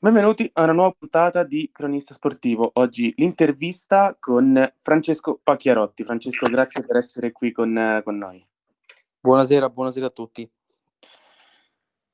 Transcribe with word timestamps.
Benvenuti 0.00 0.48
a 0.52 0.62
una 0.62 0.74
nuova 0.74 0.94
puntata 0.96 1.42
di 1.42 1.70
Cronista 1.72 2.14
Sportivo. 2.14 2.70
Oggi 2.74 3.12
l'intervista 3.16 4.16
con 4.16 4.72
Francesco 4.78 5.40
Pacchiarotti. 5.42 6.04
Francesco, 6.04 6.46
grazie 6.46 6.84
per 6.86 6.94
essere 6.94 7.32
qui 7.32 7.50
con, 7.50 8.00
con 8.04 8.16
noi. 8.16 8.46
Buonasera, 9.18 9.68
buonasera 9.68 10.06
a 10.06 10.10
tutti. 10.10 10.48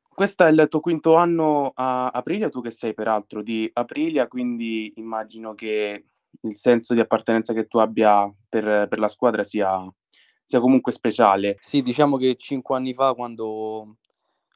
Questo 0.09 0.45
è 0.45 0.49
il 0.49 0.67
tuo 0.71 0.81
quinto 0.81 1.17
anno 1.17 1.73
a 1.75 2.09
Aprilia, 2.09 2.49
tu 2.49 2.63
che 2.63 2.71
sei 2.71 2.95
peraltro 2.95 3.43
di 3.43 3.69
Aprilia, 3.71 4.29
quindi 4.29 4.95
immagino 4.97 5.55
che 5.55 6.07
il 6.41 6.55
senso 6.55 6.95
di 6.95 7.01
appartenenza 7.01 7.53
che 7.53 7.67
tu 7.67 7.77
abbia 7.77 8.33
per, 8.49 8.89
per 8.89 8.99
la 8.99 9.09
squadra 9.09 9.45
sia, 9.45 9.87
sia 10.43 10.59
comunque 10.59 10.91
speciale. 10.93 11.59
Sì, 11.61 11.83
diciamo 11.83 12.17
che 12.17 12.37
cinque 12.37 12.77
anni 12.77 12.95
fa, 12.95 13.13
quando 13.13 13.99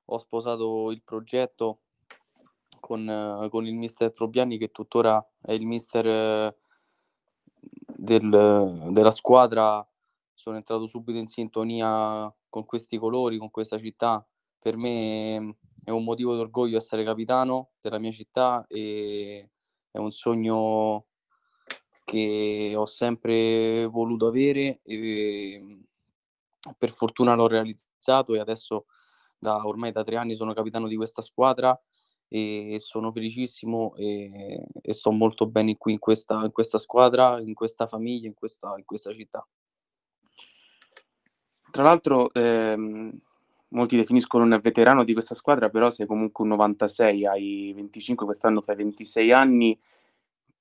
ho 0.03 0.19
sposato 0.19 0.91
il 0.93 1.03
progetto 1.05 1.81
con, 2.81 3.49
con 3.51 3.67
il 3.67 3.75
mister 3.75 4.13
Trobiani, 4.13 4.59
che 4.59 4.71
tuttora 4.71 5.25
è 5.41 5.53
il 5.53 5.67
mister 5.67 6.57
del, 7.97 8.89
della 8.91 9.11
squadra, 9.11 9.87
sono 10.33 10.57
entrato 10.57 10.87
subito 10.87 11.19
in 11.19 11.27
sintonia 11.27 12.33
con 12.49 12.65
questi 12.65 12.97
colori, 12.97 13.39
con 13.39 13.51
questa 13.51 13.79
città. 13.79 14.27
Per 14.61 14.77
me 14.77 15.57
è 15.85 15.91
un 15.91 16.05
motivo 16.05 16.37
d'orgoglio 16.37 16.77
essere 16.77 17.05
capitano 17.05 17.71
della 17.81 17.99
mia 17.99 18.11
città 18.11 18.65
e 18.69 19.51
è 19.91 19.99
un 19.99 20.11
sogno 20.11 21.07
che 22.05 22.73
ho 22.77 22.87
sempre 22.87 23.87
voluto 23.87 24.27
avere 24.27 24.81
e 24.83 25.87
per 26.77 26.91
fortuna 26.91 27.35
l'ho 27.35 27.47
realizzato 27.47 28.35
e 28.35 28.39
adesso 28.39 28.87
da 29.39 29.67
ormai 29.67 29.93
da 29.93 30.05
tre 30.05 30.17
anni 30.17 30.35
sono 30.35 30.53
capitano 30.53 30.89
di 30.89 30.97
questa 30.97 31.23
squadra 31.23 31.79
e 32.29 32.77
sono 32.79 33.11
felicissimo 33.11 33.95
e, 33.97 34.65
e 34.81 34.93
sto 34.93 35.11
molto 35.11 35.47
bene 35.47 35.77
qui 35.77 35.93
in 35.93 35.99
questa, 35.99 36.45
in 36.45 36.53
questa 36.53 36.79
squadra, 36.79 37.41
in 37.41 37.55
questa 37.55 37.87
famiglia, 37.87 38.27
in 38.27 38.35
questa, 38.35 38.75
in 38.77 38.85
questa 38.85 39.13
città. 39.15 39.47
Tra 41.71 41.83
l'altro, 41.83 42.33
ehm, 42.33 43.13
molti 43.69 43.97
definiscono 43.97 44.45
un 44.45 44.59
veterano 44.63 45.05
di 45.05 45.13
questa 45.13 45.35
squadra, 45.35 45.69
però 45.69 45.91
sei 45.91 46.07
comunque 46.07 46.45
un 46.45 46.51
96, 46.51 47.27
hai 47.27 47.73
25, 47.75 48.27
quest'anno 48.27 48.63
fai 48.63 48.77
26 48.77 49.33
anni. 49.33 49.79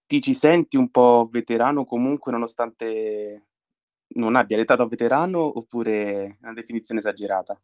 Ti 0.05 0.21
ci 0.21 0.33
senti 0.33 0.77
un 0.77 0.89
po' 0.89 1.27
veterano 1.29 1.85
comunque, 1.85 2.31
nonostante 2.31 3.45
non 4.09 4.35
abbia 4.35 4.57
l'età 4.57 4.75
da 4.75 4.85
veterano, 4.85 5.57
oppure 5.57 6.25
è 6.25 6.37
una 6.41 6.53
definizione 6.53 6.99
esagerata? 6.99 7.59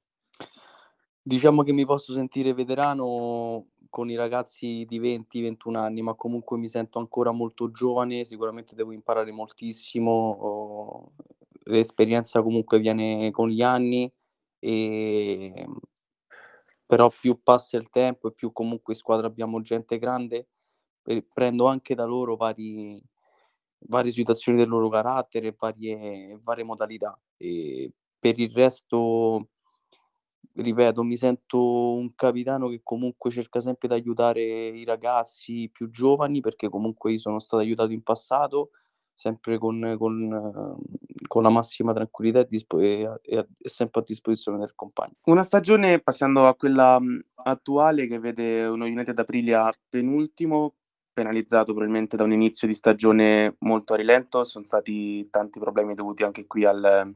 Diciamo 1.22 1.64
che 1.64 1.72
mi 1.72 1.86
posso 1.86 2.14
sentire 2.14 2.54
veterano 2.54 3.68
con 3.94 4.10
i 4.10 4.16
ragazzi 4.16 4.86
di 4.88 5.00
20-21 5.00 5.76
anni, 5.76 6.02
ma 6.02 6.16
comunque 6.16 6.58
mi 6.58 6.68
sento 6.68 6.98
ancora 6.98 7.30
molto 7.32 7.70
giovane, 7.70 8.24
sicuramente 8.24 8.74
devo 8.74 8.92
imparare 8.92 9.32
moltissimo, 9.32 11.14
l'esperienza 11.66 12.42
comunque 12.42 12.80
viene 12.80 13.30
con 13.30 13.50
gli 13.50 13.62
anni, 13.62 14.12
e... 14.58 15.68
però 16.88 17.12
più 17.12 17.40
passa 17.44 17.78
il 17.78 17.92
tempo 17.92 18.30
e 18.30 18.34
più 18.34 18.52
comunque 18.52 18.94
in 18.94 19.00
squadra 19.00 19.28
abbiamo 19.28 19.62
gente 19.62 20.00
grande, 20.00 20.48
prendo 21.32 21.68
anche 21.68 21.94
da 21.94 22.06
loro 22.06 22.36
vari, 22.36 23.00
varie 23.90 24.12
situazioni 24.12 24.58
del 24.58 24.70
loro 24.70 24.90
carattere, 24.90 25.56
varie, 25.56 26.40
varie 26.42 26.64
modalità. 26.64 27.16
E 27.38 27.92
per 28.18 28.40
il 28.40 28.50
resto 28.50 29.50
ripeto, 30.56 31.04
mi 31.04 31.18
sento 31.18 31.94
un 31.94 32.14
capitano 32.16 32.68
che 32.68 32.82
comunque 32.84 33.32
cerca 33.32 33.60
sempre 33.60 33.88
di 33.88 33.94
aiutare 33.94 34.42
i 34.42 34.84
ragazzi 34.84 35.70
più 35.72 35.90
giovani, 35.90 36.42
perché 36.42 36.70
comunque 36.70 37.14
io 37.14 37.20
sono 37.20 37.40
stato 37.40 37.64
aiutato 37.64 37.92
in 37.92 38.04
passato, 38.04 38.72
sempre 39.14 39.58
con, 39.58 39.96
con, 39.98 40.78
con 41.28 41.44
la 41.44 41.50
massima 41.50 41.94
tranquillità 41.94 42.40
e, 42.40 42.46
dispo- 42.46 42.80
e, 42.80 43.10
e, 43.22 43.38
e, 43.38 43.70
sempre 43.70 44.02
a 44.02 44.04
disposizione 44.06 44.58
del 44.58 44.76
compagno. 44.76 45.16
Una 45.26 45.44
stagione, 45.44 46.00
passando 46.00 46.48
a 46.48 46.56
quella 46.56 47.00
attuale, 47.36 48.08
che 48.08 48.20
vede 48.20 48.66
uno 48.66 48.86
United 48.86 49.18
Aprilia 49.18 49.70
penultimo, 49.90 50.76
penalizzato 51.14 51.74
probabilmente 51.74 52.18
da 52.18 52.24
un 52.24 52.34
inizio 52.34 52.68
di 52.68 52.74
stagione 52.74 53.56
molto 53.60 53.94
a 53.94 53.98
rilento, 53.98 54.44
sono 54.44 54.66
stati 54.66 55.30
tanti 55.30 55.60
problemi 55.60 55.94
dovuti 55.94 56.24
anche 56.24 56.48
qui 56.48 56.66
al 56.66 57.16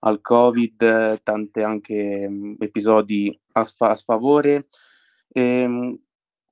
al 0.00 0.20
Covid, 0.20 1.22
tanti 1.22 1.60
anche 1.60 2.28
mh, 2.28 2.56
episodi 2.58 3.38
a, 3.52 3.64
sfa- 3.64 3.90
a 3.90 3.96
sfavore. 3.96 4.68
E, 5.28 5.42
ehm, 5.42 5.98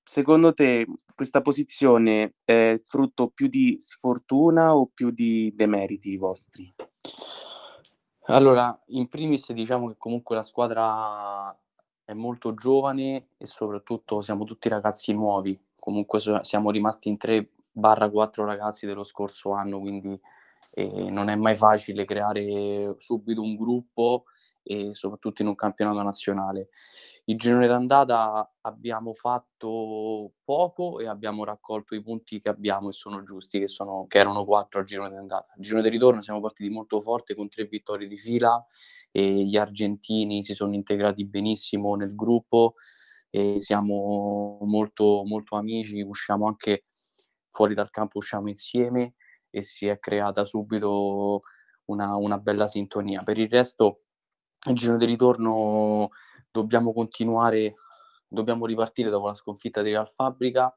secondo 0.02 0.52
te 0.54 0.86
questa 1.14 1.40
posizione 1.40 2.34
è 2.44 2.80
frutto 2.84 3.28
più 3.28 3.48
di 3.48 3.76
sfortuna 3.78 4.76
o 4.76 4.90
più 4.92 5.10
di 5.10 5.52
demeriti 5.54 6.16
vostri? 6.16 6.74
Allora, 8.28 8.78
in 8.88 9.08
primis 9.08 9.52
diciamo 9.52 9.88
che 9.88 9.94
comunque 9.96 10.34
la 10.34 10.42
squadra 10.42 11.56
è 12.04 12.12
molto 12.12 12.54
giovane 12.54 13.28
e 13.36 13.46
soprattutto 13.46 14.22
siamo 14.22 14.44
tutti 14.44 14.68
ragazzi 14.68 15.12
nuovi. 15.12 15.58
Comunque 15.78 16.18
so- 16.18 16.42
siamo 16.42 16.70
rimasti 16.70 17.08
in 17.08 17.16
3-4 17.16 18.44
ragazzi 18.44 18.86
dello 18.86 19.04
scorso 19.04 19.52
anno, 19.52 19.78
quindi 19.78 20.20
e 20.78 21.10
non 21.10 21.30
è 21.30 21.36
mai 21.36 21.56
facile 21.56 22.04
creare 22.04 22.96
subito 22.98 23.40
un 23.40 23.56
gruppo 23.56 24.24
e 24.62 24.90
soprattutto 24.92 25.40
in 25.40 25.48
un 25.48 25.54
campionato 25.54 26.02
nazionale. 26.02 26.68
Il 27.24 27.38
girone 27.38 27.66
d'andata 27.66 28.56
abbiamo 28.60 29.14
fatto 29.14 30.32
poco 30.44 31.00
e 31.00 31.06
abbiamo 31.06 31.44
raccolto 31.44 31.94
i 31.94 32.02
punti 32.02 32.42
che 32.42 32.50
abbiamo 32.50 32.90
e 32.90 32.92
sono 32.92 33.22
giusti, 33.22 33.58
che, 33.58 33.68
sono, 33.68 34.04
che 34.06 34.18
erano 34.18 34.44
quattro 34.44 34.80
al 34.80 34.84
girone 34.84 35.14
d'andata. 35.14 35.54
Al 35.54 35.60
girone 35.62 35.82
di 35.82 35.88
ritorno 35.88 36.20
siamo 36.20 36.42
partiti 36.42 36.68
molto 36.68 37.00
forte 37.00 37.34
con 37.34 37.48
tre 37.48 37.64
vittorie 37.64 38.06
di 38.06 38.18
fila 38.18 38.62
e 39.10 39.46
gli 39.46 39.56
argentini 39.56 40.42
si 40.42 40.52
sono 40.52 40.74
integrati 40.74 41.24
benissimo 41.24 41.94
nel 41.94 42.14
gruppo 42.14 42.74
e 43.30 43.62
siamo 43.62 44.58
molto, 44.60 45.22
molto 45.24 45.56
amici, 45.56 46.02
usciamo 46.02 46.46
anche 46.46 46.84
fuori 47.48 47.72
dal 47.72 47.88
campo, 47.88 48.18
usciamo 48.18 48.50
insieme 48.50 49.14
e 49.50 49.62
si 49.62 49.86
è 49.86 49.98
creata 49.98 50.44
subito 50.44 51.40
una, 51.86 52.16
una 52.16 52.38
bella 52.38 52.68
sintonia. 52.68 53.22
Per 53.22 53.38
il 53.38 53.48
resto, 53.48 54.02
il 54.68 54.74
giro 54.74 54.96
di 54.96 55.06
ritorno 55.06 56.10
dobbiamo 56.50 56.92
continuare, 56.92 57.74
dobbiamo 58.26 58.66
ripartire 58.66 59.10
dopo 59.10 59.26
la 59.26 59.34
sconfitta 59.34 59.82
di 59.82 59.90
Real 59.90 60.08
Fabrica, 60.08 60.74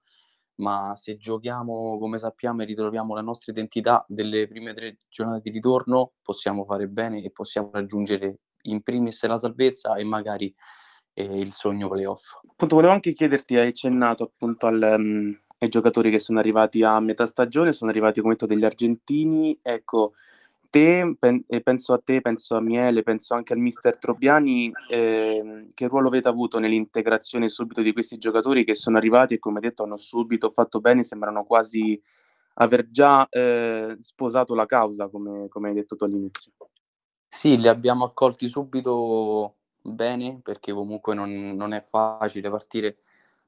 ma 0.56 0.94
se 0.96 1.18
giochiamo 1.18 1.98
come 1.98 2.18
sappiamo 2.18 2.62
e 2.62 2.66
ritroviamo 2.66 3.16
la 3.16 3.22
nostra 3.22 3.52
identità 3.52 4.04
delle 4.08 4.48
prime 4.48 4.74
tre 4.74 4.98
giornate 5.08 5.42
di 5.44 5.52
ritorno, 5.52 6.14
possiamo 6.22 6.66
fare 6.66 6.88
bene 6.88 7.22
e 7.22 7.32
possiamo 7.32 7.70
raggiungere 7.72 8.40
in 8.64 8.82
primis 8.82 9.24
la 9.26 9.40
salvezza 9.40 9.96
e 9.96 10.04
magari 10.04 10.54
eh, 11.14 11.40
il 11.40 11.54
sogno 11.54 11.88
playoff. 11.88 12.34
Appunto, 12.46 12.76
volevo 12.76 12.94
anche 12.94 13.14
chiederti, 13.14 13.56
hai 13.56 13.70
accennato 13.70 14.24
appunto 14.24 14.68
al, 14.68 14.96
um, 14.98 15.40
ai 15.60 15.70
giocatori 15.70 16.10
che 16.10 16.20
sono 16.20 16.40
arrivati 16.40 16.84
a 16.84 17.00
metà 17.00 17.26
stagione, 17.26 17.74
sono 17.74 17.92
arrivati 17.92 18.22
come 18.22 18.34
detto 18.34 18.46
degli 18.46 18.64
argentini, 18.64 19.58
ecco, 19.62 20.14
te, 20.70 21.16
pen, 21.20 21.44
penso 21.64 21.94
a 21.94 22.02
te, 22.04 22.22
penso 22.22 22.56
a 22.56 22.62
Miele, 22.62 23.04
penso 23.04 23.34
anche 23.34 23.54
al 23.54 23.60
mister 23.60 23.98
Trobiani, 23.98 24.72
eh, 24.90 25.70
che 25.74 25.88
ruolo 25.88 26.08
avete 26.08 26.30
avuto 26.30 26.60
nell'integrazione 26.60 27.50
subito 27.50 27.82
di 27.82 27.92
questi 27.92 28.18
giocatori 28.18 28.64
che 28.64 28.74
sono 28.74 28.98
arrivati 28.98 29.34
e 29.34 29.40
come 29.40 29.60
detto 29.60 29.84
hanno 29.84 29.98
subito 29.98 30.50
fatto 30.52 30.80
bene, 30.80 31.04
sembrano 31.04 31.44
quasi 31.44 32.02
aver 32.56 32.90
già 32.90 33.28
eh, 33.30 33.98
sposato 34.00 34.56
la 34.56 34.66
causa, 34.66 35.10
come, 35.10 35.50
come 35.50 35.70
hai 35.70 35.74
detto 35.74 35.98
tu 35.98 36.06
all'inizio. 36.06 36.52
Sì, 37.28 37.58
li 37.58 37.68
abbiamo 37.68 38.06
accolti 38.06 38.48
subito 38.48 39.56
bene 39.82 40.40
perché 40.42 40.72
comunque 40.72 41.16
non, 41.16 41.56
non 41.56 41.74
è 41.74 41.82
facile 41.82 42.50
partire 42.50 42.98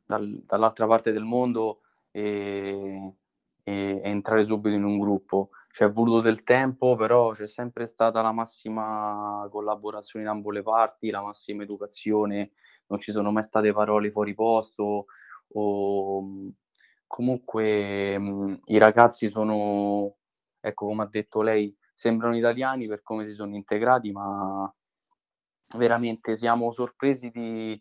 dal, 0.05 0.41
dall'altra 0.45 0.87
parte 0.87 1.11
del 1.11 1.23
mondo 1.23 1.79
e, 2.11 3.13
e, 3.63 4.01
entrare 4.03 4.43
subito 4.43 4.75
in 4.75 4.83
un 4.83 4.99
gruppo. 4.99 5.49
Ci 5.69 5.83
è 5.83 5.89
voluto 5.89 6.21
del 6.21 6.43
tempo, 6.43 6.95
però 6.95 7.31
c'è 7.31 7.47
sempre 7.47 7.85
stata 7.85 8.21
la 8.21 8.31
massima 8.31 9.47
collaborazione 9.49 10.25
in 10.25 10.31
ambo 10.31 10.51
le 10.51 10.61
parti, 10.63 11.09
la 11.09 11.21
massima 11.21 11.63
educazione, 11.63 12.51
non 12.87 12.99
ci 12.99 13.11
sono 13.11 13.31
mai 13.31 13.43
state 13.43 13.71
parole 13.71 14.11
fuori 14.11 14.33
posto 14.33 15.05
o 15.53 16.25
comunque 17.07 18.17
mh, 18.17 18.61
i 18.65 18.77
ragazzi 18.77 19.29
sono, 19.29 20.15
ecco 20.59 20.85
come 20.87 21.03
ha 21.03 21.07
detto 21.07 21.41
lei, 21.41 21.75
sembrano 21.93 22.37
italiani 22.37 22.87
per 22.87 23.01
come 23.01 23.27
si 23.27 23.33
sono 23.33 23.55
integrati, 23.55 24.11
ma 24.11 24.73
veramente 25.77 26.35
siamo 26.35 26.71
sorpresi 26.71 27.29
di, 27.29 27.79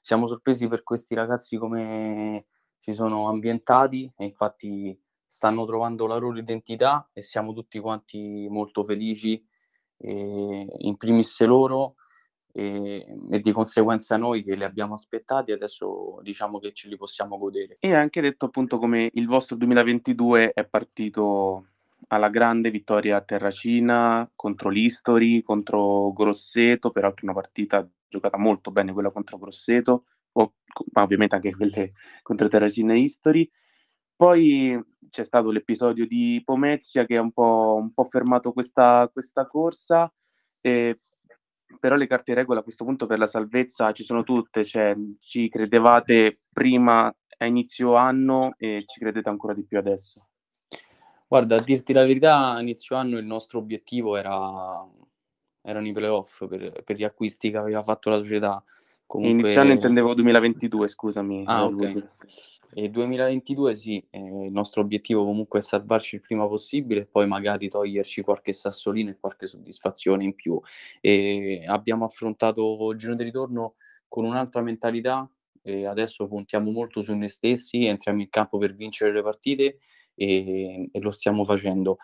siamo 0.00 0.26
sorpresi 0.26 0.68
per 0.68 0.82
questi 0.82 1.14
ragazzi 1.14 1.56
come 1.56 2.46
si 2.78 2.92
sono 2.92 3.28
ambientati 3.28 4.10
e 4.16 4.24
infatti 4.24 4.98
stanno 5.24 5.66
trovando 5.66 6.06
la 6.06 6.16
loro 6.16 6.38
identità 6.38 7.10
e 7.12 7.20
siamo 7.20 7.52
tutti 7.52 7.78
quanti 7.78 8.46
molto 8.48 8.82
felici, 8.82 9.44
in 10.00 10.96
primis 10.96 11.40
loro, 11.42 11.96
e, 12.52 13.06
e, 13.30 13.40
di 13.40 13.52
conseguenza 13.52 14.16
noi 14.16 14.42
che 14.42 14.56
li 14.56 14.64
abbiamo 14.64 14.94
aspettati 14.94 15.52
adesso 15.52 16.18
diciamo 16.22 16.58
che 16.58 16.72
ce 16.72 16.88
li 16.88 16.96
possiamo 16.96 17.38
godere. 17.38 17.76
E 17.78 17.94
anche 17.94 18.20
detto 18.20 18.46
appunto 18.46 18.78
come 18.78 19.10
il 19.12 19.26
vostro 19.26 19.56
2022 19.56 20.52
è 20.52 20.64
partito 20.64 21.66
alla 22.08 22.28
grande 22.30 22.70
vittoria 22.70 23.16
a 23.16 23.20
Terracina 23.20 24.28
contro 24.34 24.70
l'History, 24.70 25.42
contro 25.42 26.12
Grosseto, 26.12 26.90
peraltro 26.90 27.26
una 27.26 27.34
partita 27.34 27.86
giocata 28.08 28.38
molto 28.38 28.70
bene 28.70 28.92
quella 28.92 29.10
contro 29.10 29.38
Grosseto, 29.38 30.04
o, 30.40 30.54
ma 30.92 31.02
ovviamente 31.02 31.34
anche 31.34 31.54
quelle 31.54 31.92
contro 32.22 32.48
Terracina 32.48 32.94
History. 32.94 33.48
Poi 34.14 34.80
c'è 35.10 35.24
stato 35.24 35.50
l'episodio 35.50 36.06
di 36.06 36.42
Pomezia 36.44 37.04
che 37.04 37.16
ha 37.16 37.22
un 37.22 37.32
po', 37.32 37.78
un 37.80 37.92
po 37.92 38.04
fermato 38.04 38.52
questa, 38.52 39.08
questa 39.12 39.46
corsa, 39.46 40.12
e, 40.60 40.98
però 41.78 41.94
le 41.96 42.06
carte 42.06 42.32
in 42.32 42.38
regola 42.38 42.60
a 42.60 42.62
questo 42.62 42.84
punto 42.84 43.06
per 43.06 43.18
la 43.18 43.26
salvezza 43.26 43.92
ci 43.92 44.02
sono 44.02 44.24
tutte, 44.24 44.64
cioè, 44.64 44.96
ci 45.20 45.48
credevate 45.48 46.38
prima 46.52 47.14
a 47.40 47.46
inizio 47.46 47.94
anno 47.94 48.54
e 48.56 48.82
ci 48.86 48.98
credete 48.98 49.28
ancora 49.28 49.54
di 49.54 49.64
più 49.64 49.78
adesso. 49.78 50.28
Guarda, 51.28 51.56
a 51.56 51.62
dirti 51.62 51.92
la 51.92 52.06
verità, 52.06 52.54
a 52.54 52.60
inizio 52.60 52.96
anno 52.96 53.18
il 53.18 53.26
nostro 53.26 53.58
obiettivo 53.58 54.16
era, 54.16 54.84
erano 55.60 55.86
i 55.86 55.92
playoff 55.92 56.46
per, 56.48 56.82
per 56.82 56.96
gli 56.96 57.04
acquisti 57.04 57.50
che 57.50 57.58
aveva 57.58 57.82
fatto 57.82 58.10
la 58.10 58.18
società. 58.18 58.62
Comunque... 59.08 59.40
Inizio 59.40 59.60
anno 59.62 59.72
intendevo 59.72 60.12
2022, 60.12 60.86
scusami. 60.86 61.44
Ah, 61.46 61.64
ok. 61.64 62.08
E 62.74 62.90
2022 62.90 63.74
sì, 63.74 64.06
eh, 64.10 64.18
il 64.18 64.52
nostro 64.52 64.82
obiettivo 64.82 65.24
comunque 65.24 65.60
è 65.60 65.62
salvarci 65.62 66.16
il 66.16 66.20
prima 66.20 66.46
possibile 66.46 67.00
e 67.00 67.06
poi 67.06 67.26
magari 67.26 67.70
toglierci 67.70 68.20
qualche 68.20 68.52
sassolino 68.52 69.08
e 69.08 69.16
qualche 69.18 69.46
soddisfazione 69.46 70.24
in 70.24 70.34
più. 70.34 70.60
E 71.00 71.64
abbiamo 71.66 72.04
affrontato 72.04 72.90
il 72.90 72.98
giro 72.98 73.14
di 73.14 73.24
ritorno 73.24 73.76
con 74.06 74.26
un'altra 74.26 74.60
mentalità 74.60 75.26
adesso 75.86 76.26
puntiamo 76.26 76.70
molto 76.70 77.02
su 77.02 77.14
noi 77.14 77.28
stessi, 77.28 77.84
entriamo 77.84 78.20
in 78.20 78.28
campo 78.30 78.58
per 78.58 78.74
vincere 78.74 79.12
le 79.12 79.22
partite 79.22 79.78
e, 80.14 80.88
e 80.90 81.00
lo 81.00 81.10
stiamo 81.10 81.44
facendo. 81.44 81.98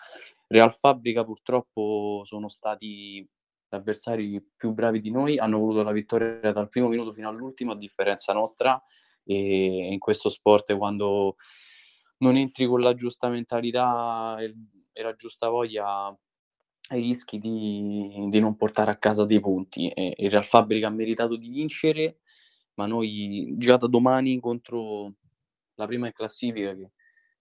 Real 0.47 0.73
Fabbrica 0.73 1.25
purtroppo 1.25 2.23
sono 2.25 2.49
stati 2.49 3.27
avversari 3.75 4.43
più 4.57 4.73
bravi 4.73 5.01
di 5.01 5.11
noi, 5.11 5.39
hanno 5.39 5.59
voluto 5.59 5.83
la 5.83 5.93
vittoria 5.93 6.53
dal 6.53 6.69
primo 6.69 6.89
minuto 6.89 7.13
fino 7.13 7.29
all'ultimo, 7.29 7.73
a 7.73 7.77
differenza 7.77 8.33
nostra, 8.33 8.81
e 9.25 9.89
in 9.93 9.99
questo 9.99 10.29
sport 10.29 10.77
quando 10.77 11.37
non 12.19 12.37
entri 12.37 12.67
con 12.67 12.81
la 12.81 12.95
giusta 12.95 13.29
mentalità 13.29 14.37
e, 14.39 14.55
la 15.03 15.15
giusta 15.15 15.49
voglia 15.49 16.17
rischi 16.91 17.39
di, 17.39 18.27
di, 18.29 18.41
non 18.41 18.57
portare 18.57 18.91
a 18.91 18.97
casa 18.97 19.25
dei 19.25 19.41
punti. 19.41 19.89
E 19.89 20.15
il 20.17 20.31
Real 20.31 20.45
Fabbrica 20.45 20.87
ha 20.87 20.91
meritato 20.91 21.37
di 21.37 21.49
vincere, 21.49 22.21
ma 22.75 22.87
noi 22.87 23.55
già 23.59 23.77
da 23.77 23.89
domani 23.89 24.39
contro 24.39 25.15
la 25.75 25.87
prima 25.87 26.07
in 26.07 26.13
classifica, 26.13 26.75
che 26.75 26.93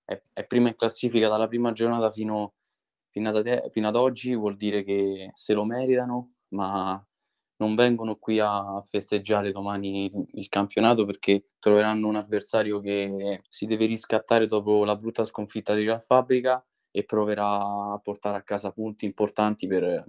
è, 0.06 0.22
è 0.34 0.46
prima 0.46 0.70
in 0.70 0.76
classifica 0.76 1.28
dalla 1.28 1.48
prima 1.48 1.72
giornata 1.72 2.10
fino, 2.10 2.56
fino, 3.14 3.30
ad, 3.30 3.70
fino 3.70 3.88
ad 3.88 3.96
oggi, 3.96 4.36
vuol 4.36 4.58
dire 4.58 4.84
che 4.84 5.30
se 5.34 5.54
lo 5.54 5.64
meritano, 5.64 6.34
ma 6.50 7.02
non 7.58 7.76
vengono 7.76 8.18
qui 8.18 8.40
a 8.40 8.82
festeggiare 8.90 9.52
domani 9.52 10.12
il, 10.34 10.50
campionato 10.50 11.06
perché 11.06 11.46
troveranno 11.60 12.08
un 12.08 12.16
avversario 12.16 12.80
che 12.82 13.42
si 13.48 13.68
deve 13.68 13.86
riscattare 13.86 14.48
dopo 14.48 14.84
la 14.84 14.96
brutta 14.96 15.24
sconfitta 15.24 15.76
di 15.76 15.86
Real 15.86 16.02
Fabbrica 16.02 16.66
e 16.92 17.04
proverà 17.06 17.94
a 17.94 18.00
portare 18.04 18.38
a 18.38 18.44
casa 18.44 18.72
punti 18.72 19.06
importanti 19.06 19.68
per, 19.68 20.06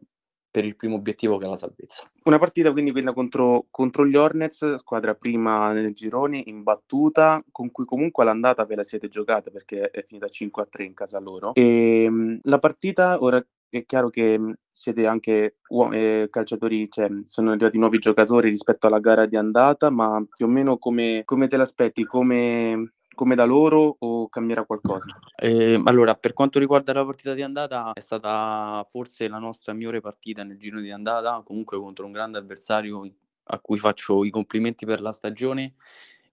per 0.55 0.65
il 0.65 0.77
primo 0.77 0.95
obiettivo 0.95 1.37
che 1.37 1.47
è 1.47 1.49
la 1.49 1.57
salvezza. 1.57 2.09
Una 2.23 2.39
partita 2.39 2.71
quindi 2.71 2.93
quella 2.93 3.13
contro, 3.13 3.67
contro, 3.73 4.07
gli 4.07 4.15
Hornets, 4.15 4.77
squadra 4.77 5.17
prima 5.17 5.73
nel 5.73 5.93
girone, 5.95 6.45
imbattuta, 6.47 7.43
con 7.51 7.73
cui 7.73 7.85
comunque 7.85 8.23
all'andata 8.23 8.65
ve 8.65 8.77
la 8.77 8.85
siete 8.85 9.09
giocata 9.09 9.51
perché 9.51 9.91
è 9.91 10.05
finita 10.05 10.27
5-3 10.27 10.83
in 10.83 10.95
casa 10.95 11.19
loro. 11.19 11.55
E 11.55 12.05
ehm, 12.05 12.39
la 12.45 12.61
partita, 12.61 13.21
ora 13.21 13.45
è 13.69 13.85
chiaro 13.85 14.11
che 14.11 14.39
siete 14.71 15.09
anche 15.09 15.57
eh, 15.93 16.29
calciatori, 16.31 16.89
cioè 16.89 17.09
sono 17.25 17.51
arrivati 17.51 17.77
nuovi 17.77 17.99
giocatori 17.99 18.49
rispetto 18.49 18.87
alla 18.87 19.01
gara 19.01 19.27
di 19.27 19.35
andata, 19.35 19.91
ma 19.91 20.25
più 20.37 20.47
o 20.47 20.49
meno 20.49 20.79
come, 20.79 21.23
come 21.25 21.49
te 21.49 21.57
l'aspetti? 21.57 22.05
Come 22.05 22.93
come 23.15 23.35
da 23.35 23.45
loro 23.45 23.97
o 23.99 24.29
cambierà 24.29 24.65
qualcosa? 24.65 25.19
Eh, 25.37 25.81
allora, 25.85 26.15
per 26.15 26.33
quanto 26.33 26.59
riguarda 26.59 26.93
la 26.93 27.05
partita 27.05 27.35
di 27.35 27.43
andata, 27.43 27.93
è 27.93 28.01
stata 28.01 28.87
forse 28.91 29.29
la 29.29 29.39
nostra 29.39 29.73
migliore 29.73 30.01
partita 30.01 30.43
nel 30.43 30.59
giro 30.59 30.81
di 30.81 30.91
andata, 30.91 31.43
comunque 31.45 31.79
contro 31.79 32.07
un 32.07 32.13
grande 32.13 32.39
avversario 32.39 33.11
a 33.45 33.59
cui 33.61 33.79
faccio 33.79 34.25
i 34.25 34.31
complimenti 34.31 34.87
per 34.87 35.01
la 35.01 35.13
stagione. 35.13 35.75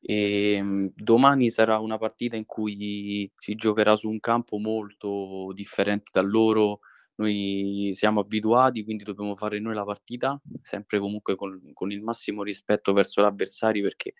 E 0.03 0.53
ehm, 0.53 0.91
domani 0.95 1.49
sarà 1.51 1.77
una 1.77 1.97
partita 1.97 2.35
in 2.35 2.45
cui 2.45 3.31
si 3.37 3.55
giocherà 3.55 3.95
su 3.95 4.09
un 4.09 4.19
campo 4.19 4.57
molto 4.57 5.51
differente 5.53 6.09
da 6.11 6.21
loro. 6.21 6.79
Noi 7.15 7.91
siamo 7.93 8.21
abituati, 8.21 8.83
quindi 8.83 9.03
dobbiamo 9.03 9.35
fare 9.35 9.59
noi 9.59 9.75
la 9.75 9.83
partita, 9.83 10.41
sempre 10.61 10.97
comunque 10.97 11.35
con, 11.35 11.71
con 11.73 11.91
il 11.91 12.01
massimo 12.01 12.41
rispetto 12.41 12.93
verso 12.93 13.21
l'avversario, 13.21 13.83
perché 13.83 14.13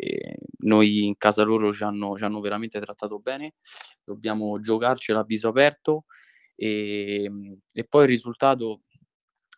e 0.00 0.38
noi 0.60 1.04
in 1.04 1.16
casa 1.18 1.42
loro 1.42 1.72
ci 1.72 1.82
hanno, 1.82 2.16
ci 2.16 2.24
hanno 2.24 2.40
veramente 2.40 2.80
trattato 2.80 3.18
bene, 3.18 3.54
dobbiamo 4.02 4.58
giocarcela 4.58 5.20
a 5.20 5.24
viso 5.24 5.48
aperto 5.48 6.06
e, 6.54 7.30
e 7.70 7.84
poi 7.84 8.04
il 8.04 8.08
risultato 8.08 8.82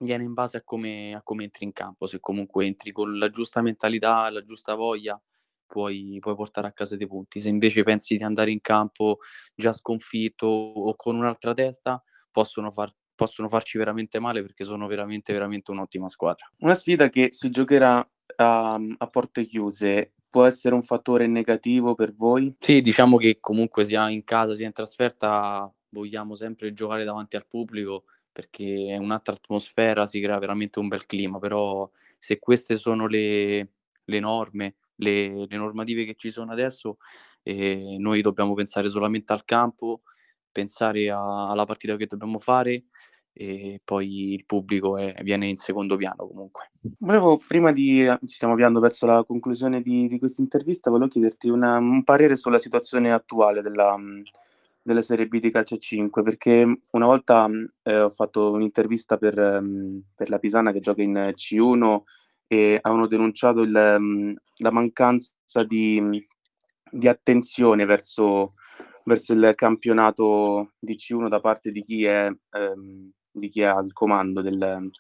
viene 0.01 0.25
in 0.25 0.33
base 0.35 0.57
a 0.57 0.63
come, 0.65 1.15
a 1.15 1.23
come, 1.23 1.45
entri 1.45 1.65
in 1.65 1.73
campo, 1.73 2.07
se 2.07 2.19
comunque 2.19 2.67
entri 2.67 2.91
con 2.91 3.19
la 3.19 3.31
giusta 3.31 3.63
mentalità, 3.63 4.29
la 4.31 4.43
giusta 4.43 4.75
voglia, 4.75 5.21
puoi, 5.65 6.19
puoi, 6.19 6.35
portare 6.35 6.67
a 6.67 6.73
casa 6.73 6.97
dei 6.97 7.07
punti. 7.07 7.39
Se 7.39 7.49
invece 7.49 7.85
pensi 7.85 8.17
di 8.17 8.25
andare 8.25 8.51
in 8.51 8.61
campo 8.61 9.19
già 9.55 9.73
sconfitto 9.73 10.47
o 10.47 10.97
con 10.97 11.15
un'altra 11.17 11.53
testa, 11.55 12.03
possono, 12.33 12.73
far, 12.73 12.93
possono 13.15 13.49
farci 13.49 13.79
veramente 13.79 14.19
male 14.19 14.43
perché 14.43 14.65
sono 14.65 14.89
veramente, 14.89 15.33
veramente 15.33 15.71
un'ottima 15.71 16.09
squadra. 16.09 16.51
Una 16.59 16.75
sfida 16.75 17.09
che 17.09 17.29
si 17.31 17.49
giocherà 17.51 18.05
a, 18.37 18.75
a 18.75 19.07
porte 19.07 19.45
chiuse 19.45 20.15
può 20.33 20.47
essere 20.47 20.75
un 20.75 20.83
fattore 20.83 21.27
negativo 21.27 21.95
per 21.95 22.15
voi? 22.15 22.57
Sì, 22.59 22.81
diciamo 22.81 23.19
che 23.19 23.37
comunque 23.39 23.85
sia 23.85 24.09
in 24.09 24.25
casa 24.25 24.55
sia 24.55 24.65
in 24.65 24.73
trasferta 24.73 25.71
vogliamo 25.91 26.35
sempre 26.35 26.73
giocare 26.73 27.05
davanti 27.05 27.37
al 27.37 27.47
pubblico 27.47 28.05
perché 28.33 28.87
è 28.89 28.97
un'altra 28.97 29.35
atmosfera, 29.35 30.07
si 30.07 30.23
crea 30.23 30.39
veramente 30.39 30.79
un 30.79 30.89
bel 30.89 31.05
clima, 31.05 31.39
però 31.39 31.89
se 32.17 32.39
queste 32.39 32.79
sono 32.79 33.07
le, 33.07 33.73
le 34.05 34.21
norme, 34.21 34.77
le, 34.95 35.45
le, 35.47 35.57
normative 35.59 36.07
che 36.07 36.15
ci 36.15 36.31
sono 36.31 36.51
adesso, 36.51 36.97
eh, 37.43 37.97
noi 37.99 38.23
dobbiamo 38.23 38.55
pensare 38.55 38.89
solamente 38.89 39.35
al 39.35 39.45
campo, 39.45 40.01
pensare 40.51 41.11
a, 41.11 41.51
alla 41.51 41.67
partita 41.67 41.97
che 41.97 42.07
dobbiamo 42.07 42.39
fare 42.39 42.85
e 43.33 43.81
poi 43.83 44.35
il 44.35 44.45
pubblico 44.45 44.99
è, 44.99 45.15
viene 45.23 45.49
in 45.49 45.57
secondo 45.57 45.97
piano 45.97 46.27
comunque. 46.27 46.73
Volevo, 46.99 47.39
prima 47.39 47.73
di, 47.73 48.07
ci 48.21 48.35
stiamo 48.35 48.53
avviando 48.53 48.81
verso 48.81 49.07
la 49.07 49.25
conclusione 49.25 49.81
di, 49.81 50.07
di 50.07 50.19
questa 50.19 50.43
intervista, 50.43 50.91
volevo 50.91 51.11
chiederti 51.11 51.49
una, 51.49 51.79
un 51.79 52.05
parere 52.05 52.37
sulla 52.37 52.59
situazione 52.59 53.13
attuale 53.13 53.63
della, 53.63 53.97
della 54.83 55.01
Serie 55.01 55.27
B 55.27 55.39
di 55.39 55.51
Calcio 55.51 55.79
5, 55.79 56.23
perché 56.23 56.81
una 56.91 57.07
volta 57.07 57.49
eh, 57.83 58.01
ho 58.01 58.11
fatto 58.11 58.51
un'intervista 58.53 59.17
per, 59.17 59.35
per, 60.15 60.29
la 60.29 60.39
Pisana 60.39 60.73
che 60.73 60.81
gioca 60.81 61.03
in 61.03 61.33
C1 61.35 62.01
e 62.47 62.79
avevano 62.83 63.07
denunciato 63.07 63.63
il, 63.63 63.71
la 63.73 64.71
mancanza 64.71 65.65
di, 65.67 66.27
di 66.91 67.09
attenzione 67.09 67.87
verso, 67.87 68.55
verso, 69.05 69.33
il 69.33 69.53
campionato 69.55 70.73
di 70.79 70.97
C1 70.97 71.29
da 71.29 71.41
parte 71.41 71.71
di 71.71 71.81
chi 71.81 72.05
è... 72.05 72.31
Ehm, 72.51 73.13
di 73.33 73.49
chi 73.49 73.63
ha 73.63 73.79
il 73.81 73.93
comando 73.93 74.43
del 74.43 74.91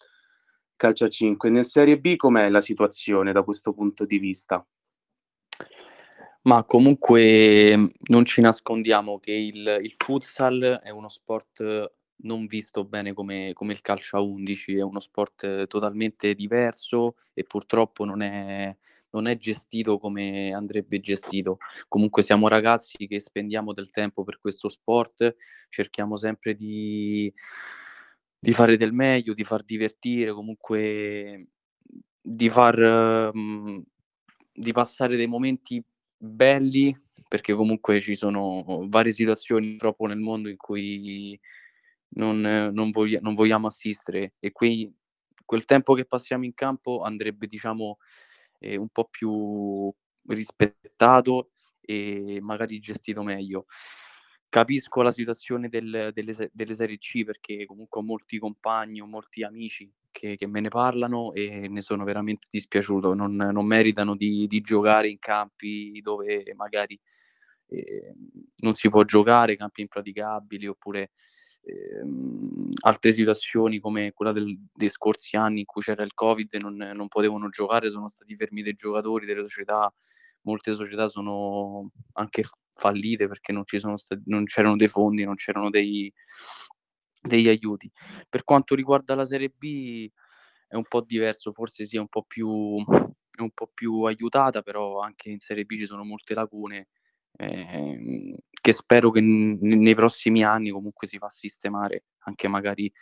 calcio 0.77 1.05
a 1.05 1.09
5. 1.09 1.51
Nel 1.51 1.65
Serie 1.65 1.99
B 1.99 2.17
com'è 2.17 2.49
la 2.49 2.61
situazione 2.61 3.33
da 3.33 3.43
questo 3.43 3.73
punto 3.73 4.05
di 4.05 4.19
vista? 4.19 4.67
Ma 6.43 6.65
comunque 6.65 7.93
non 8.09 8.25
ci 8.25 8.41
nascondiamo 8.41 9.21
che 9.21 9.33
il, 9.33 9.79
il 9.81 9.95
futsal 9.97 10.81
è 10.83 10.91
uno 10.91 11.09
sport 11.09 11.93
non 12.23 12.47
visto 12.47 12.85
bene 12.85 13.13
come, 13.13 13.53
come, 13.53 13.73
il 13.73 13.81
calcio 13.81 14.17
a 14.17 14.21
11, 14.21 14.77
è 14.77 14.83
uno 14.83 15.01
sport 15.01 15.67
totalmente 15.67 16.35
diverso 16.35 17.17
e 17.33 17.45
purtroppo 17.45 18.05
non 18.05 18.23
è, 18.23 18.77
non 19.11 19.27
è 19.27 19.37
gestito 19.37 19.99
come 19.99 20.53
andrebbe 20.53 21.01
gestito. 21.01 21.59
Comunque 21.89 22.23
siamo 22.23 22.49
ragazzi 22.49 23.07
che 23.07 23.21
spendiamo 23.21 23.73
del 23.73 23.91
tempo 23.91 24.25
per 24.25 24.39
questo 24.41 24.69
sport, 24.69 25.37
cerchiamo 25.69 26.17
sempre 26.17 26.55
di 26.55 27.33
di 28.45 28.53
fare 28.53 28.77
del 28.77 28.93
meglio, 28.93 29.35
di 29.35 29.45
far 29.45 29.63
divertire, 29.63 30.33
comunque 30.33 31.47
di 32.21 32.49
far 32.51 33.31
mhmm, 33.33 33.83
di 34.53 34.73
passare 34.73 35.17
dei 35.17 35.29
momenti 35.29 35.81
belli, 36.17 36.93
perché 37.29 37.55
comunque 37.55 38.01
ci 38.01 38.17
sono 38.17 38.87
varie 38.89 39.13
situazioni 39.13 39.69
purtroppo 39.71 40.07
nel 40.07 40.19
mondo 40.19 40.49
in 40.49 40.57
cui 40.57 41.39
non 42.15 42.41
non 42.41 42.91
voglia 42.91 43.21
non 43.23 43.35
vogliamo 43.35 43.69
assistere 43.69 44.35
e 44.41 44.51
quei 44.53 44.93
quel 45.45 45.65
tempo 45.65 45.95
che 45.95 46.05
passiamo 46.07 46.45
in 46.45 46.55
campo 46.55 47.03
andrebbe, 47.03 47.47
diciamo, 47.47 47.99
ehm, 48.59 48.81
un 48.81 48.89
po' 48.89 49.07
più 49.09 49.93
rispettato 50.29 51.51
e 51.81 52.39
magari 52.43 52.81
gestito 52.81 53.23
meglio. 53.23 53.67
Capisco 54.55 55.01
la 55.01 55.11
situazione 55.13 55.71
del 55.71 56.11
delle 56.13 56.51
delle 56.53 56.75
serie 56.75 56.99
C 56.99 57.25
perché 57.25 57.65
comunque 57.65 58.01
ho 58.01 58.05
molti 58.05 58.39
compagni, 58.39 59.01
ho 59.01 59.07
molti 59.07 59.43
amici 59.43 59.91
che 60.11 60.37
che 60.37 60.47
me 60.47 60.61
ne 60.61 60.69
parlano 60.69 61.33
e 61.33 61.69
ne 61.69 61.81
sono 61.81 62.05
veramente 62.05 62.49
dispiaciuto. 62.51 63.15
Non 63.15 63.35
non 63.35 63.65
meritano 63.65 64.15
di 64.15 64.47
di 64.47 64.61
giocare 64.61 65.09
in 65.09 65.19
campi 65.19 65.99
dove 66.03 66.53
magari, 66.55 67.01
ehm, 67.69 68.29
non 68.59 68.75
si 68.75 68.91
può 68.91 69.05
giocare, 69.05 69.57
campi 69.57 69.81
impraticabili 69.81 70.67
oppure, 70.67 71.13
ehm, 71.63 72.69
altre 72.83 73.11
situazioni 73.13 73.79
come 73.81 74.13
quella 74.13 74.33
del 74.33 74.55
dei 74.71 74.91
scorsi 74.91 75.35
anni 75.37 75.61
in 75.61 75.65
cui 75.65 75.81
c'era 75.81 76.03
il 76.03 76.13
Covid 76.13 76.53
e 76.53 76.59
non 76.59 76.77
non 76.77 77.09
potevano 77.09 77.49
giocare, 77.49 77.91
sono 77.91 78.09
stati 78.09 78.37
fermi 78.37 78.61
dei 78.61 78.75
giocatori, 78.75 79.25
delle 79.25 79.41
società. 79.41 79.91
Molte 80.43 80.75
società 80.75 81.09
sono 81.09 81.91
anche 82.15 82.43
fallite 82.75 83.29
perché 83.29 83.53
non 83.53 83.65
ci 83.67 83.79
sono 83.81 83.97
sta 83.97 84.17
non 84.27 84.45
c'erano 84.45 84.77
dei 84.77 84.89
fondi, 84.89 85.25
non 85.25 85.35
c'erano 85.37 85.71
dei 85.71 86.13
degli 87.25 87.49
aiuti. 87.49 87.91
Per 88.29 88.43
quanto 88.45 88.75
riguarda 88.75 89.15
la 89.15 89.25
serie 89.25 89.49
B 89.51 90.11
è 90.69 90.75
un 90.75 90.85
po' 90.89 91.03
diverso, 91.03 91.53
forse 91.53 91.85
è 91.91 91.99
un 91.99 92.09
po' 92.09 92.25
più 92.25 92.49
un 92.49 93.51
po' 93.55 93.71
più 93.73 94.03
aiutata, 94.03 94.63
però 94.63 95.01
anche 95.01 95.31
in 95.31 95.39
serie 95.39 95.65
B 95.65 95.75
ci 95.77 95.87
sono 95.87 96.05
molte 96.05 96.35
lacune, 96.35 96.89
ehm, 97.39 98.35
che 98.61 98.73
spero 98.73 99.11
che 99.11 99.21
n 99.21 99.59
nei 99.61 99.95
prossimi 99.95 100.45
anni 100.45 100.71
comunque 100.71 101.07
si 101.07 101.17
va 101.19 101.27
a 101.27 101.31
sistemare, 101.31 102.05
anche 102.25 102.49
magari, 102.49 102.93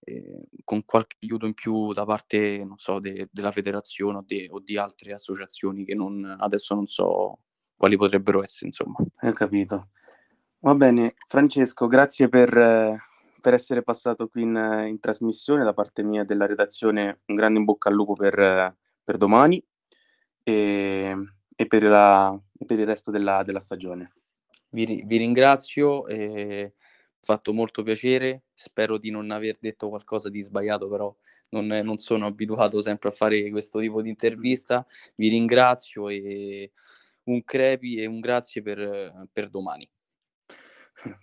ehm, 0.00 0.42
con 0.64 0.84
qualche 0.84 1.16
aiuto 1.22 1.46
in 1.46 1.54
più 1.54 1.92
da 1.92 2.04
parte, 2.04 2.66
so, 2.76 3.00
de 3.00 3.28
della 3.32 3.50
federazione 3.52 4.18
o 4.18 4.22
de 4.26 4.48
o 4.50 4.60
di 4.60 4.76
altre 4.78 5.12
associazioni 5.14 5.84
che 5.84 5.94
non 5.94 6.24
adesso 6.40 6.74
non 6.74 6.86
so 6.86 7.38
quali 7.80 7.96
potrebbero 7.96 8.42
essere, 8.42 8.66
insomma. 8.66 8.96
Ho 9.22 9.32
capito. 9.32 9.88
Va 10.60 10.74
bene, 10.74 11.14
Francesco, 11.26 11.86
grazie 11.86 12.28
per 12.28 13.08
per 13.40 13.54
essere 13.54 13.82
passato 13.82 14.28
qui 14.28 14.42
in 14.42 14.84
in 14.88 15.00
trasmissione. 15.00 15.64
Da 15.64 15.72
parte 15.72 16.02
mia 16.02 16.20
e 16.22 16.24
della 16.26 16.44
redazione 16.44 17.20
un 17.28 17.34
grande 17.34 17.58
in 17.58 17.64
bocca 17.64 17.88
al 17.88 17.94
lupo 17.94 18.12
per 18.12 18.76
per 19.02 19.16
domani, 19.16 19.64
ehm, 20.42 21.34
e 21.56 21.66
per 21.66 21.82
la 21.84 22.38
e 22.58 22.64
per 22.66 22.78
il 22.78 22.86
resto 22.86 23.10
della 23.10 23.42
della 23.42 23.60
stagione. 23.60 24.12
Vi 24.70 25.02
vi 25.06 25.16
ringrazio, 25.16 26.06
ehm, 26.06 26.70
fatto 27.22 27.54
molto 27.54 27.82
piacere. 27.82 28.42
Spero 28.52 28.98
di 28.98 29.10
non 29.10 29.30
aver 29.30 29.56
detto 29.58 29.88
qualcosa 29.88 30.28
di 30.28 30.42
sbagliato, 30.42 30.86
però 30.90 31.14
non 31.52 31.66
non 31.66 31.96
sono 31.96 32.26
abituato 32.26 32.80
sempre 32.82 33.08
a 33.08 33.12
fare 33.12 33.48
questo 33.50 33.80
tipo 33.80 34.02
di 34.02 34.10
intervista. 34.10 34.86
Vi 35.16 35.28
ringrazio 35.30 36.10
e 36.10 36.72
un 37.24 37.44
crepi 37.44 38.00
e 38.00 38.06
un 38.06 38.20
grazie 38.20 38.62
per 38.62 39.28
per 39.32 39.48
domani. 39.48 39.88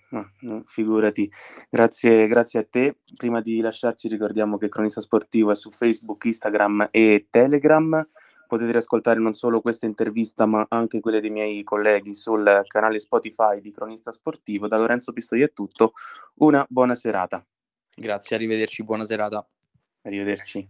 Ma 0.09 0.27
no, 0.41 0.63
figurati. 0.65 1.29
Grazie 1.69 2.27
grazie 2.27 2.59
a 2.59 2.67
te. 2.69 2.99
Prima 3.15 3.41
di 3.41 3.59
lasciarci 3.59 4.07
ricordiamo 4.07 4.57
che 4.57 4.69
Cronista 4.69 5.01
Sportivo 5.01 5.51
è 5.51 5.55
su 5.55 5.71
Facebook, 5.71 6.25
Instagram 6.25 6.89
e 6.91 7.27
Telegram. 7.29 8.07
Potete 8.47 8.71
riascoltare 8.71 9.19
non 9.19 9.33
solo 9.33 9.59
questa 9.59 9.85
intervista, 9.85 10.45
ma 10.45 10.65
anche 10.69 11.01
quelle 11.01 11.19
dei 11.19 11.29
miei 11.29 11.63
colleghi 11.63 12.13
sul 12.13 12.63
canale 12.67 12.97
Spotify 12.97 13.59
di 13.59 13.73
Cronista 13.73 14.13
Sportivo. 14.13 14.69
Da 14.69 14.77
Lorenzo 14.77 15.11
Pistoia 15.11 15.45
è 15.45 15.51
tutto. 15.51 15.91
Una 16.35 16.65
buona 16.69 16.95
serata. 16.95 17.45
Grazie, 17.93 18.37
arrivederci, 18.37 18.83
buona 18.83 19.03
serata. 19.03 19.45
Arrivederci. 20.03 20.65